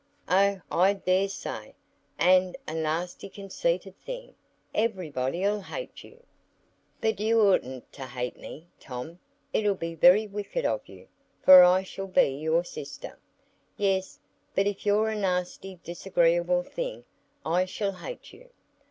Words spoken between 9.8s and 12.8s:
very wicked of you, for I shall be your